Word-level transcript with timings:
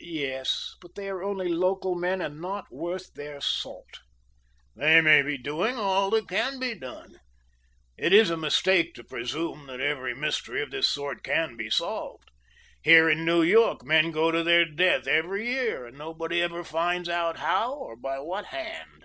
"Yes, 0.00 0.74
but 0.80 0.94
they 0.94 1.06
are 1.10 1.22
only 1.22 1.48
local 1.50 1.94
men 1.94 2.22
and 2.22 2.40
not 2.40 2.64
worth 2.72 3.12
their 3.12 3.42
salt." 3.42 4.00
"They 4.74 5.02
may 5.02 5.20
be 5.20 5.36
doing 5.36 5.76
all 5.76 6.08
that 6.12 6.30
can 6.30 6.58
be 6.58 6.74
done. 6.74 7.20
It 7.98 8.14
is 8.14 8.30
a 8.30 8.38
mistake 8.38 8.94
to 8.94 9.04
presume 9.04 9.66
that 9.66 9.82
every 9.82 10.14
mystery 10.14 10.62
of 10.62 10.70
this 10.70 10.88
sort 10.88 11.22
can 11.22 11.58
be 11.58 11.68
solved. 11.68 12.30
Here 12.82 13.10
in 13.10 13.26
New 13.26 13.42
York 13.42 13.84
men 13.84 14.12
go 14.12 14.30
to 14.30 14.42
their 14.42 14.64
death 14.64 15.06
every 15.06 15.46
year 15.50 15.84
and 15.84 15.98
nobody 15.98 16.40
ever 16.40 16.64
finds 16.64 17.10
out 17.10 17.36
how, 17.40 17.74
or 17.74 17.96
by 17.96 18.18
what 18.18 18.46
hand." 18.46 19.04